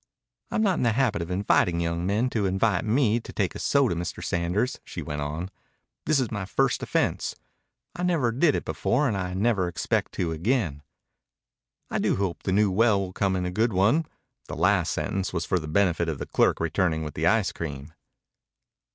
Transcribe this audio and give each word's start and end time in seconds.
"I'm 0.49 0.63
not 0.63 0.77
in 0.79 0.81
the 0.81 0.93
habit 0.93 1.21
of 1.21 1.29
inviting 1.29 1.79
young 1.79 2.07
men 2.07 2.27
to 2.31 2.47
invite 2.47 2.83
me 2.85 3.19
to 3.19 3.31
take 3.31 3.53
a 3.53 3.59
soda, 3.59 3.93
Mr. 3.93 4.23
Sanders," 4.23 4.79
she 4.83 5.03
went 5.03 5.21
on. 5.21 5.51
"This 6.07 6.19
is 6.19 6.31
my 6.31 6.43
first 6.43 6.81
offense. 6.81 7.35
I 7.95 8.01
never 8.01 8.31
did 8.31 8.55
it 8.55 8.65
before, 8.65 9.07
and 9.07 9.15
I 9.15 9.35
never 9.35 9.67
expect 9.67 10.13
to 10.13 10.31
again.... 10.31 10.81
I 11.91 11.99
do 11.99 12.15
hope 12.15 12.41
the 12.41 12.51
new 12.51 12.71
well 12.71 12.99
will 12.99 13.13
come 13.13 13.35
in 13.35 13.45
a 13.45 13.51
good 13.51 13.73
one." 13.73 14.07
The 14.47 14.55
last 14.55 14.91
sentence 14.91 15.33
was 15.33 15.45
for 15.45 15.59
the 15.59 15.67
benefit 15.67 16.09
of 16.09 16.17
the 16.17 16.25
clerk 16.25 16.59
returning 16.59 17.03
with 17.03 17.13
the 17.13 17.27
ice 17.27 17.51
cream. 17.51 17.93